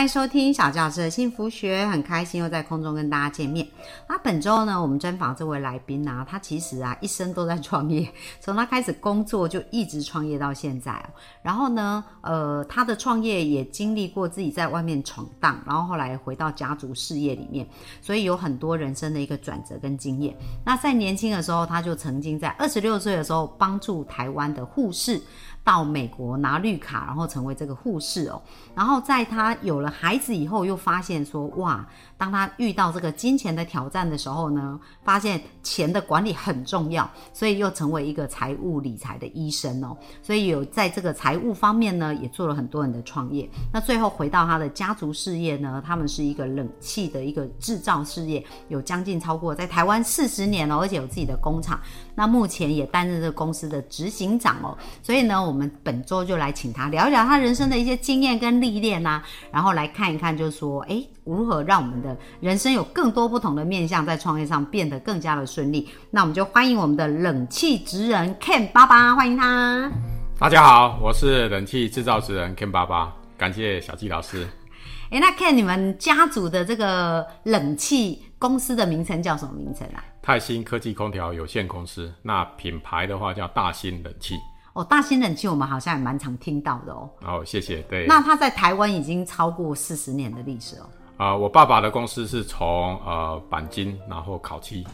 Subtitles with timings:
[0.00, 3.68] 欢迎收听小教师的幸福学，很开心又在空中跟大家见面。
[4.08, 8.10] 那本周呢，我们专访这位来宾啊，他其实啊一生都在创业，
[8.40, 11.06] 从他开始工作就一直创业到现在。
[11.42, 17.68] 然后呢，呃，他的创业也经历过自己在外面闯荡，然后后来回到家族事业里面，
[18.00, 20.34] 所以有很多人生的一个转折跟经验。
[20.64, 25.20] 那在年轻的时候，他就曾经在二十六岁的时候帮助台湾的护士。
[25.70, 28.42] 到美国拿绿卡，然后成为这个护士哦。
[28.74, 31.86] 然后在他有了孩子以后，又发现说，哇，
[32.20, 39.96] 当他遇到这个金钱的挑战的时候呢，发现钱的管理很重要，所以又成为一个财务理财的医生哦。
[40.22, 43.48] 所以有在这个财务方面呢，也做了很多人的创业。
[43.72, 51.80] 那最后回到他的家族事业呢，他们是一个冷气的一个制造事业，有将近超过在台湾四十年哦，而且有自己的工厂。
[52.14, 54.76] 那目前也担任这个公司的执行长哦。
[55.02, 65.88] 所以呢，我们本周就来请他聊一聊他人生的一些经验跟历练呐，然后来看一看，就是说，哎，如何让我们的人生有更多不同的面向，在创业上变得更加的顺利。
[66.10, 69.90] 那我们就欢迎我们的冷气职人 Ken 爸爸，欢迎他。
[70.38, 74.48] 大家好，我是冷气制造职人 Ken 爸爸，感谢小季老师。
[75.10, 80.02] 哎，那 Ken，你们家族的这个冷气公司的名称叫什么名称啊？
[80.22, 82.12] 泰兴科技空调有限公司。
[82.22, 84.36] 那品牌的话叫大兴冷气。
[84.72, 87.10] 哦，大兴冷气我们好像也蛮常听到的哦。
[87.22, 87.82] 哦，谢谢。
[87.82, 88.06] 对。
[88.06, 90.88] 那它在台湾已经超过四十年的历史哦。
[91.20, 94.86] 啊，我爸爸的公司是从呃钣金然后烤漆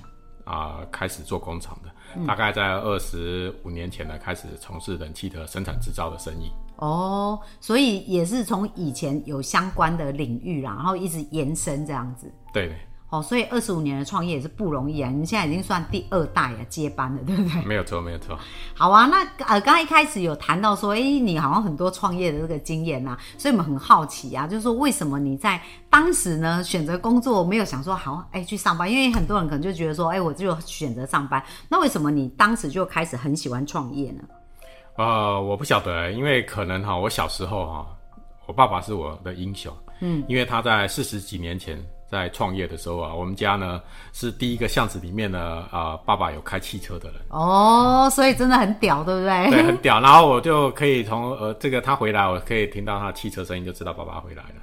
[0.45, 6.51] 啊开始做工厂的，大概在二十五年前呢开始从事冷气的生产制造的生意。
[6.79, 12.29] 哦，所以也是从以前有相关的领域啦，然后一直延伸这样子。
[12.53, 12.75] 对。
[13.09, 15.09] 哦，所以二十五年的创业也是不容易啊！
[15.09, 17.63] 你现在已经算第二代啊，接班了，对不对？
[17.63, 18.37] 没有错，没有错。
[18.75, 28.91] 好啊，那呃，刚刚一开始有谈到说，哎，你好像很多创业的这个经验呐，所以我们很好奇啊，就是说为什么你在当时呢选择工作没有想说好哎去上班？
[28.91, 31.41] 因为很多人可能就觉得说，哎，我就选择上班。
[31.69, 34.25] 那为什么你当时就开始很喜欢创业呢？
[34.97, 37.87] 呃，我不晓得，因为可能哈，我小时候哈，
[38.47, 41.81] 我爸爸是我的英雄，嗯，因为他在四十几年前。
[42.09, 43.81] 在创业的时候啊，我们家呢
[44.13, 49.51] 是第一个巷子里面呢啊，爸爸有开汽车的人哦，所以真的很屌，对不对？
[49.51, 50.01] 对，很屌。
[50.01, 54.63] 然后我就可以从呃这个他回来，我可以听到他的汽车声音，就知道爸爸回来了。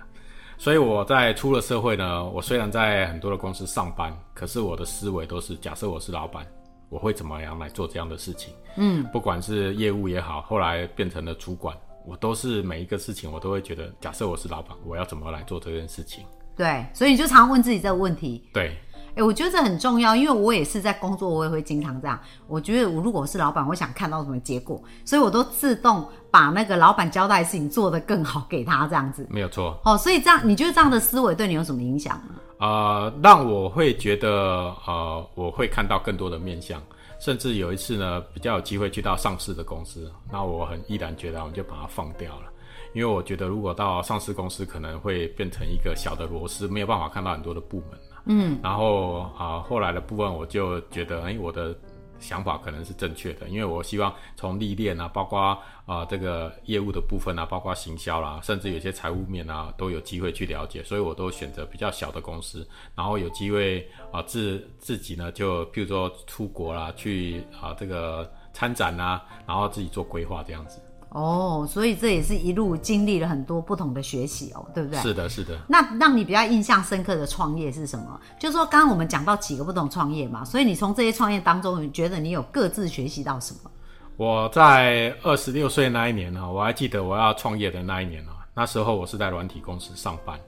[0.58, 6.46] 所以我在出了社会呢，我虽然在很多的公司上班，可是我的思维都是假设我是老板，
[6.88, 8.54] 我会怎么样来做这样的事情？
[8.78, 16.24] 嗯，不管是业务也好，后来变成了主管，我都是每一个事情我都会觉得，假设我是老板，我要怎么来做这件事情？
[16.56, 18.44] 对，所以你就常问自己这个问题。
[18.54, 18.76] 对，
[19.16, 22.20] 哎，我觉得这很重要，因为我也是在工作，我也会经常这样。
[22.48, 29.28] 我觉得我如果是老板，我想看到什么结果，所以我都自动把那个老板交代的事情做得更好，给他这样子。
[29.30, 29.80] 没有错。
[29.84, 32.36] 哦，所以这样，你觉得这样的思维对你有什么影响呢？
[32.60, 36.82] 呃，让我会觉得，呃，我会看到更多的面相，
[37.20, 42.53] 甚至有一次呢，比较有机会去到上市的公司，那我很毅然决然，我就把它放掉了。
[42.94, 51.76] 因为我觉得，如果到上市公司，可能会变成一个小的螺丝，没有办法看到很多的部门嗯，然后啊，后来的部分，我就觉得，哎，我的
[52.20, 62.66] 想法可能是正确的，因为我希望从历练啊，包括啊这个业务的部分啊，包括行销啦，甚至有些财务面啊，都有机会去了解，所以我都选择比较小的公司，
[62.96, 70.80] 然后有机会啊自自己呢，就譬如说出国啦，去啊这个参展啊，然后自己做规划这样子。
[71.14, 75.00] 哦，所以这也是一路经历了很多不同的学习哦，对不对？
[75.00, 75.56] 是的，是的。
[75.68, 78.20] 那让你比较印象深刻的创业是什么？
[78.40, 83.72] 就是说，刚刚我们讲到几个不同创业嘛，所以你从这些创业当中，你觉得你有各自学习到什么？
[84.18, 90.40] 我在二十六岁那一年呢，我还记得我要创业的那一年呢，那时候我是在软体公司上班，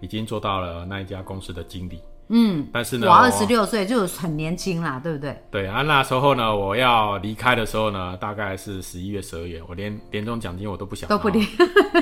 [0.00, 2.00] 已经做到了那一家公司的经理。
[2.28, 5.36] 嗯，但是呢，我二十六岁就很年轻啦，对不对？
[5.50, 11.46] 对啊，那时候呢，我要离开的时候呢，大概是十一月、十二月，我连年终奖金我都不想，都不领，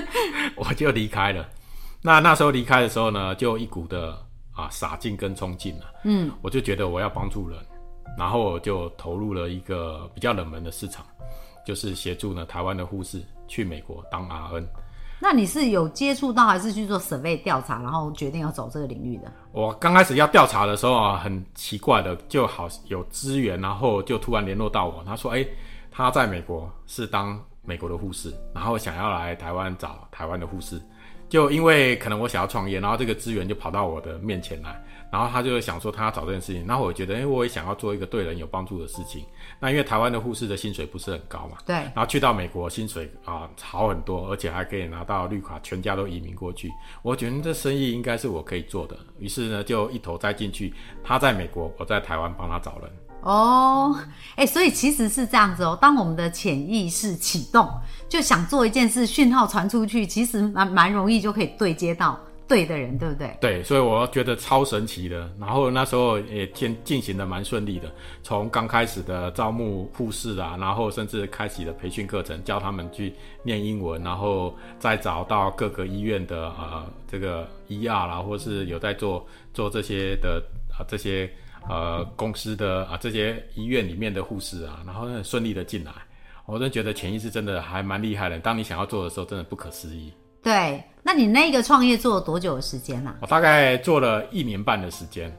[0.57, 1.45] 我就离开了。
[2.03, 4.17] 那那时候离开的时候呢，就一股的
[4.53, 5.85] 啊傻劲跟冲劲了。
[6.05, 7.59] 嗯，我就觉得我要帮助人，
[8.17, 11.05] 然后我就投入了一个比较冷门的市场，
[11.67, 14.67] 就是协助呢台湾的护士去美国当 RN。
[15.21, 19.31] 那你是有接触到，还是去做 survey 调查，然后决定要走这个领域的？
[19.53, 25.47] 我刚开始要调查的时候啊，很奇怪的，就好有资源，然后就突然联络到我，他说：“哎，
[25.91, 30.81] 他在美国是当。”美国的护士，然后想要来台湾找台湾的护士，
[31.31, 34.83] 就因为可能我想要创业，然后这个资源就跑到我的面前来，
[35.13, 39.25] 然后他就想说他要找这件事情，然后我觉得，哎，我也想要做一个对人有帮助的事情。
[39.61, 46.69] 那因为台湾的护士的薪水不是很高嘛，对，然后去到美国薪水啊好很多，而且还可以拿到绿卡，全家都移民过去。
[47.01, 50.75] 我觉得这生意应该是我可以做的，于是呢就一头栽进去。
[51.05, 52.91] 他在美国，我在台湾帮他找人。
[53.23, 53.95] 哦，
[54.35, 55.79] 哎，所以其实是这样子哦。
[55.81, 57.69] 当我们的潜意识启动，
[58.09, 62.19] 就想做一件事，讯号传出去，其实蛮蛮容易就可以对接到
[62.49, 63.37] 对的人，对不对？
[63.39, 65.31] 对，所以我觉得超神奇的。
[65.39, 81.31] 然后那时候也进进行的蛮顺利的，从刚开始的招募护士啊，然后甚至开启了培训课程，教他们去念英文，然后再找到各个医院的呃这个 ER 啦，或是有在做做这些的啊这些。
[81.69, 85.93] 呃，公司的啊，这些医院里面的护士啊，然后很顺利的进来，
[86.47, 88.39] 我真的觉得潜意识真的还蛮厉害的。
[88.41, 90.13] 当你想要做的时候，真的不可思议。
[90.43, 93.15] 对，那你那个创业做了多久的时间呢？
[93.21, 95.31] 我大概做了一年半的时间。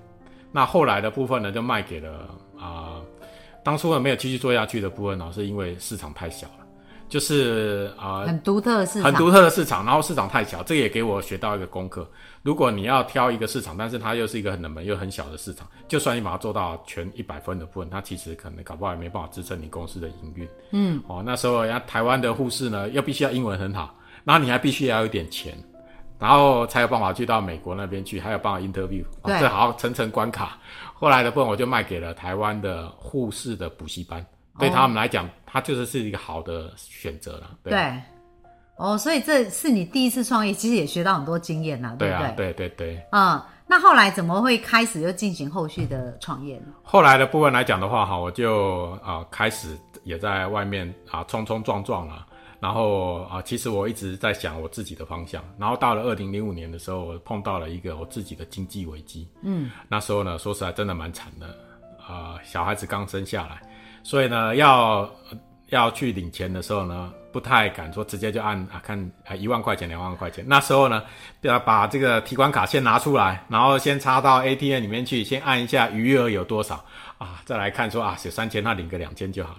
[0.52, 2.30] 那后来的部分呢，就卖给了
[2.60, 3.02] 啊，
[3.64, 6.61] 当初呢没有继续做下去的部分呢，是因为市场太小了。
[7.12, 12.10] 就是啊，很独特的市场，很独特的市场，然后市场太小，这也给我学到一个功课。
[12.42, 20.48] 如果你要挑一个市场，但是它又是一个很冷门又很小的市场，就算你把它做到全一百分的部分，它其实可能搞不好也没办法支撑你公司的营运。
[20.72, 23.94] 嗯，哦，那时候人家台湾的护士呢，又必须要英文很好，
[24.24, 25.54] 然后你还必须要有点钱，
[26.18, 30.58] 然后才有办法去到美国那边去，还有办法 interview，这好层层关卡。
[30.94, 34.26] 后来的部分我就卖给了台湾的护士的补习班。
[34.62, 37.58] 对他们来讲，它就是是一个好的选择了。
[37.64, 37.94] 对，
[38.78, 42.32] 哦，所以这是你第一次创业，其实也学到很多经验呐，对不对？
[42.36, 43.06] 对对对。
[43.12, 46.68] 嗯，那后来怎么会开始又进行后续的创业呢？
[46.84, 52.26] 后来的部分来讲的话，哈，我就啊开始也在外面啊冲冲撞撞了，
[52.60, 59.28] 然后啊，其实我一直在想我自己的方向，然后到了二零零五年的时候，我碰到了一个我自己的经济危机。
[59.44, 61.56] 嗯，那时候呢，说实在真的蛮惨的
[62.08, 63.62] 啊，小孩子刚生下来。
[64.04, 65.10] 所以呢，要
[65.70, 70.44] 要去领钱的时候呢，不太敢说直接就按啊看啊一万块钱两万块钱。
[70.48, 71.04] 那时候呢，
[71.42, 76.84] 要把这个提款卡先拿出来，然后先插到 ATM 里面去，先按一下余额有多少
[77.18, 79.56] 啊，再来看说啊写三千，那领个两千就好。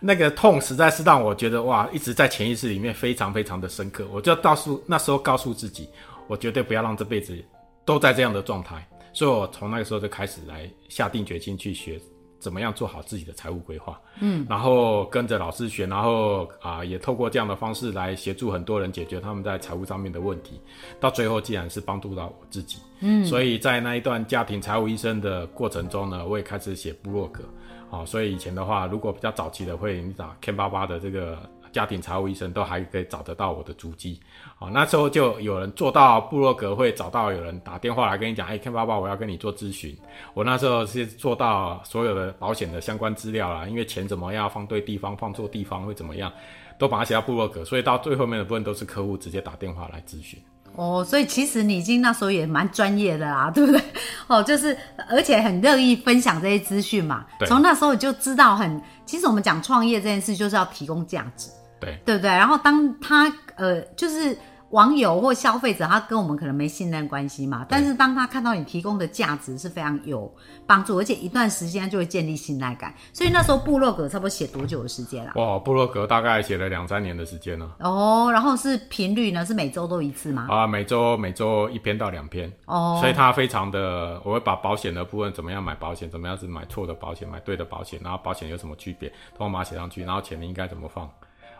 [0.00, 4.04] 那个痛实在是让我觉得哇，一直在潜意识里面非常非常的深刻。
[4.10, 5.88] 我就告诉那时候告诉自己，
[6.26, 7.38] 我绝对不要让这辈子
[7.84, 8.84] 都在这样的状态。
[9.12, 12.00] 所以我从那个时候就开始来下定决心去学。
[12.38, 14.00] 怎么样做好自己的财务规划？
[14.20, 20.60] 嗯，然后跟着老师学，然后啊，也透过这样的方式来协助很多人解决他们在财务上面的问题。
[20.98, 27.44] 到最后，既然是帮助到我自己，嗯，所以在那一段家庭财务医生的过程中呢，我也开始写部落格。
[27.88, 31.48] 好，所以以前的话，如果比较早期的，会你打 Ken 爸爸的这个。
[31.72, 34.20] 家庭财务医生都还可以找得到我的足迹，
[34.58, 39.96] 好，那时候就有人做到部落格会找到有人打电话来跟你讲，哎，Ken 爸爸，我要跟你做咨询。
[40.34, 46.30] 我那时候是做到所有的保险的相关资料啦，因为钱怎么样放对地方，放错地方会怎么样，
[46.78, 50.38] 都把它写到部落格，所以到最后面的部分都是客户直接打电话来咨询。
[50.74, 53.80] 哦，所以其实你已经那时候也蛮专业的啦， 对不对？
[54.26, 54.74] 哦，就是
[55.10, 57.26] 而且很乐意分享这些资讯嘛。
[57.46, 61.50] 从那时候你就知道，很其实我们讲创业这件事就是要提供价值。
[61.82, 62.30] 对对不对？
[62.30, 64.36] 然后当他呃，就是
[64.70, 67.66] 网友或消费者，他跟我们可能没信任关系嘛。
[67.68, 70.34] 但是当他看到你提供的价值是非常有
[70.66, 72.94] 帮助，而且一段时间就会建立信赖感。
[73.12, 75.32] 所以那时候部落格差不多写多久的时间啦？
[75.34, 77.76] 哇，部落格大概写了两三年的时间了。
[77.80, 79.44] 哦，然后是频率呢？
[79.44, 80.46] 是每周都一次吗？
[80.48, 82.50] 啊，每周每周一篇到两篇。
[82.64, 91.06] 哦，所以它非常的，我会把保险的部分怎么样买保险，怎么样子买错的保险，买对的保险，然后保险有什么区别，都把它写上去，然后钱应该怎么放。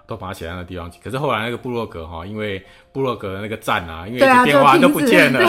[0.06, 5.40] 都把它写在那地方去，可是后来那个部落格哈，因为部落格的那个站啊，因为电话都不见了，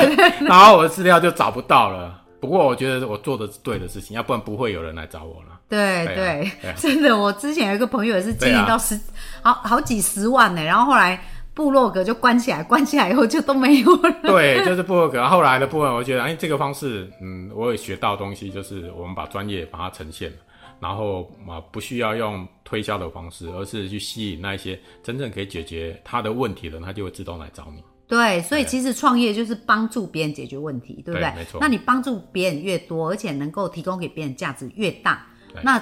[0.42, 2.22] 然后我的资料就找不到了。
[2.40, 5.60] 不过我觉得我做的是对的事情，要不然不会有人来找我了。
[5.70, 9.00] 对对，真的，我之前有一个朋友也是经营到十
[9.42, 11.20] 好好几十万呢，然后后来
[11.54, 14.12] 部落格就关起来，关起来以后就都没有了。
[14.24, 15.26] 对，就是部落格。
[15.26, 20.38] 后来的部分，我觉得哎，这个方式，嗯，我也学到东西，就是我们把专业把它呈现了。
[20.84, 27.82] 然后啊，不需要用推销的方式，而是去吸引那些真正可以解决他的问题的，他就会自动来找你。
[28.06, 31.34] 对，所以其实创业就是帮助别人解决问题，对不对？
[31.38, 31.58] 没错。
[31.62, 35.26] 那你帮助别人越多，而且能够提供给别人价值越大，
[35.64, 35.82] 那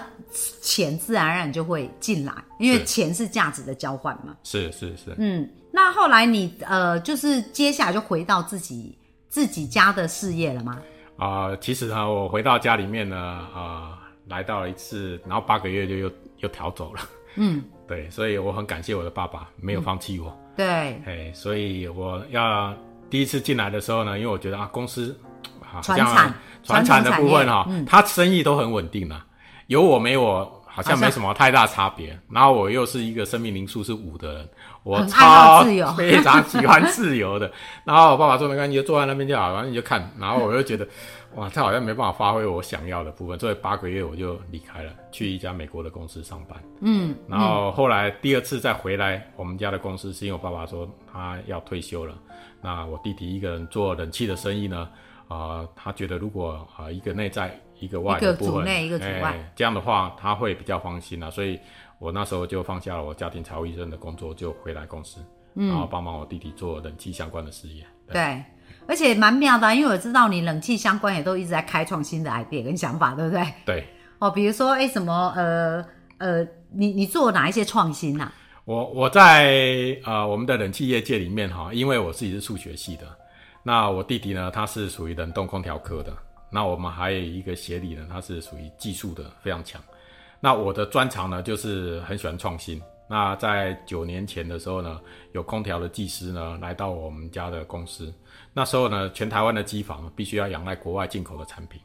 [0.62, 4.38] 钱自然而然就会进来，因为钱是价值的交换嘛。
[4.44, 5.16] 是是是。
[5.18, 8.96] 嗯，那后来你呃，就是接下来就回到自己
[9.30, 10.80] 自己家的事业了吗？
[11.18, 13.98] 啊，其实呢，我回到家里面呢，啊。
[14.32, 17.02] 来到了一次，然后八个月就又又调走了。
[17.36, 20.36] 嗯， 对，所以我很感谢我的爸爸没有放弃我。
[20.56, 20.66] 对，
[21.06, 22.74] 哎，所以我要
[23.10, 25.18] 第一次进来的时候呢，因为我觉得啊，公司
[25.62, 26.34] 好传产
[26.64, 29.26] 传产的部分哈，它生意都很稳定啊，
[29.68, 32.18] 有我没我好像没什么太大差别。
[32.30, 34.50] 然后我又是一个生命灵数是五的人，
[34.84, 35.64] 我超
[35.96, 37.52] 非常喜欢自由的。
[37.84, 40.10] 然后我爸爸说没关系，就坐在那边就好，然后你就看。
[40.20, 40.88] 然后我就觉得。
[41.36, 46.62] 哇，他好像没办法发挥我想要的部分，所以八个月我就离开了，去一家美国的公司上班。
[46.82, 52.14] 嗯，然后后来第二次再回来我们家的公司，是因为我爸爸说他要退休了，
[52.62, 54.90] 那我弟弟一个人做冷气的生意呢，
[55.30, 61.60] 啊，他觉得如果啊一个内在一个外部，一个主内一个组外，这样的话他会比较放心啊，所以
[62.00, 65.20] 我那时候就放下了我家庭财务医生的工作，就回来公司，
[65.56, 67.86] 然后帮忙我弟弟做冷气相关的事业。
[68.10, 68.42] 对。
[68.88, 73.46] 而且蛮妙的，因为我知道你冷气相关也都一直在开创新的 idea 跟想法，对不对？
[73.66, 73.88] 对。
[74.18, 75.86] 哦，比如说，哎，什么，呃
[76.18, 78.32] 呃，你你做哪一些创新呐？
[78.66, 83.06] 我我在呃我们的冷气业界里面哈，因为我自己是数学系的，
[83.64, 86.12] 那我弟弟呢，他是属于冷冻空调科的，
[86.52, 89.82] 那我们还有一个协理呢，他是属于技术的，非常强。
[90.40, 92.82] 那我的专长呢，就是很喜欢创新。
[93.08, 95.00] 那在九年前的时候呢，
[95.34, 98.14] 有空调的技师呢来到我们家的公司。
[98.54, 101.80] 那时候呢，全台湾的机房必须要仰赖国外进口的产品。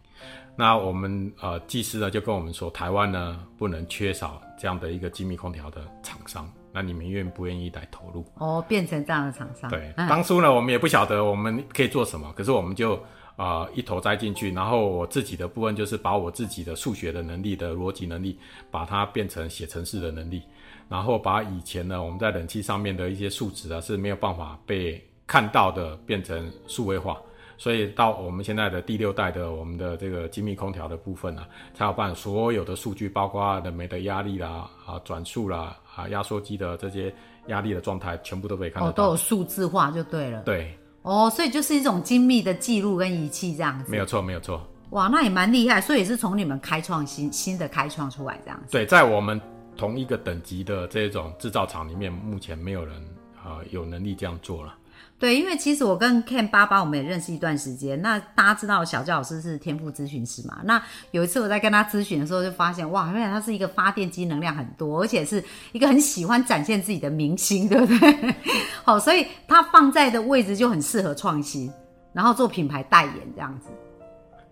[0.57, 6.51] 那我们呃技师呢就跟我们说，台湾呢不能缺少这样的一个精密空调的厂商。
[6.73, 8.25] 那你们愿不愿意来投入？
[8.37, 9.69] 哦，变成这样的厂商。
[9.71, 12.99] 对，当初呢我们也不晓得我们可以做什么，可是我们就
[13.37, 14.53] 啊一头栽进去。
[14.53, 18.39] 然后我自己的部分就是把我自己的数学的能力的逻辑能力，
[18.71, 20.43] 把它变成写程式的能力。
[20.89, 27.17] 然后把以前呢，我们在冷气上面的一些数值啊是没有办法被看到的，变成数位化。
[27.59, 37.13] 所以到我们现在的第六代的我们的这个精密空调的部分呢，才有办所有的数据，包括冷媒的压力啦、啊转速啦、啊压缩机的这些
[37.47, 38.91] 压力的状态，全部都可以看到。
[38.91, 40.43] 哦，都有数字化就对了。
[40.43, 40.79] 对。
[41.07, 43.91] 哦，所以就是一种精密的记录跟仪器这样子。
[43.91, 44.61] 没有错，没有错。
[44.91, 45.81] 哇，那也蛮厉害。
[45.81, 48.73] 所以也是从你们开创新新的开创出来这样子。
[48.73, 49.41] 对，在我们。
[49.79, 52.97] 同一个等级的这种制造厂里面，目前没有人
[53.37, 54.75] 啊有能力这样做了。
[55.19, 58.01] 对，因为其实我跟 Ken 爸爸我们也认识一段时间。
[58.03, 60.59] 那大家知道小教老师是天赋咨询师嘛？
[60.65, 65.43] 那有一次我在跟他咨询的时候，就发现哇，原来他是一个发电机能量很多，而且是
[65.73, 68.35] 一个很喜欢展现自己的明星，对不对？
[68.85, 71.73] 好，所以他放在的位置就很适合创新，
[72.13, 73.71] 然后做品牌代言这样子。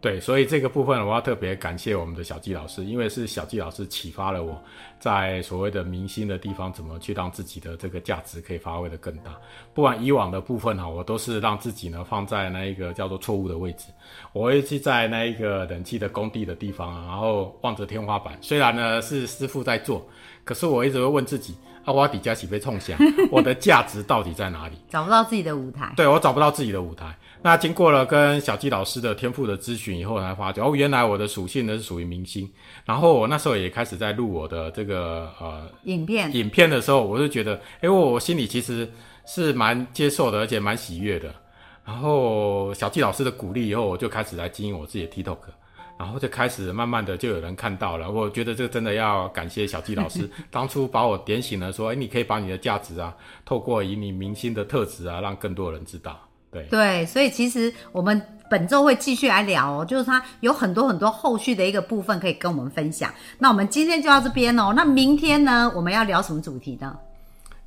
[0.05, 4.63] 对，所以这个部分我要特别感谢我们的小纪老师，因为是小纪老师启发了我，
[5.01, 9.35] 在所谓的明星的地方，怎么去让自己的这个价值可以发挥的更大。
[9.73, 13.87] 不管以往的部分哈，我都是让自己呢放在那一个叫做错误的位置，
[14.35, 18.37] 我会去在那一个冷气的工地的地方，然后望着天花板。
[18.43, 20.07] 虽然呢是师傅在做，
[20.45, 21.55] 可是我一直会问自己。
[21.85, 22.99] 啊，我底加起被冲响，
[23.31, 24.77] 我的价值到底在哪里？
[24.89, 25.93] 找不到自己的舞台。
[25.95, 27.15] 对，我找不到自己的舞台。
[27.45, 32.51] 那经过了跟小季老师的天赋的咨询以后，才发觉哦，原来我的属性呢是属于明星。
[32.87, 38.91] 然后我那时候也开始在录我的这个呃影片，影片的时候，我就觉得，哎，我我心里其实
[39.27, 41.35] 是蛮接受的，而且蛮喜悦的。
[41.85, 45.41] 然后小季老师的鼓励以后，我就开始来经营我自己的 TikTok。
[45.99, 56.19] 然后就开始慢慢的就有人看到了，我觉得这个真的要感谢小季老师， 当初把我点醒了，说，哎，你可以把你的价值啊，透过以你明星的特质啊，让更多人知道。
[56.55, 63.13] 对对，所以其实我们本周会继续来聊哦，就是他有很多很多后续的一个部分可以跟我们分享。
[63.39, 66.97] 那我们今天就到这边哦，那明天呢，我们要聊什么主题呢？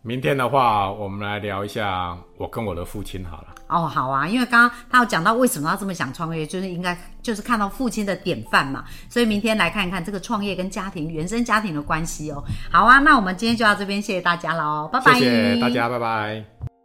[0.04, 3.48] 明天的话，我们来聊一下我跟我的父亲好了。
[3.68, 12.42] 哦，好啊，因为刚刚他有讲到为什么要这么想创业，就是应该就是看到父亲的典范嘛，所以明天来看一看这个创业跟家庭原生家庭的关系哦。
[12.72, 15.14] 好啊，那我们今天就到这边，谢谢大家喽，拜拜。
[15.16, 16.77] 谢谢大家，拜拜。